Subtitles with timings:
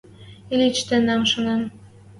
[0.53, 1.61] Ильич тӹнӓм шанен: